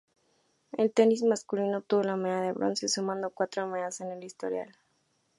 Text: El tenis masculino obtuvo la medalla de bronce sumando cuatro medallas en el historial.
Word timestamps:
El 0.71 0.91
tenis 0.91 1.21
masculino 1.21 1.77
obtuvo 1.77 2.01
la 2.01 2.15
medalla 2.15 2.47
de 2.47 2.53
bronce 2.53 2.87
sumando 2.89 3.29
cuatro 3.29 3.67
medallas 3.67 4.01
en 4.01 4.09
el 4.09 4.23
historial. 4.23 4.75